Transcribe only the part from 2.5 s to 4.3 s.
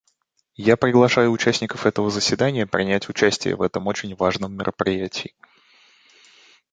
принять участие в этом очень